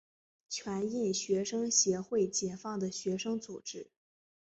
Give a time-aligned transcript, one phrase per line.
[0.49, 3.91] 全印学生协会解放的学生组织。